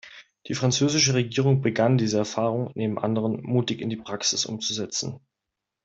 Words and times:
Die 0.47 0.55
französische 0.55 1.13
Regierung 1.13 1.61
begann, 1.61 1.99
diese 1.99 2.17
Erfahrung, 2.17 2.71
neben 2.73 2.97
anderen, 2.97 3.43
mutig 3.43 3.81
in 3.81 3.91
die 3.91 3.97
Praxis 3.97 4.47
umzusetzen. 4.47 5.19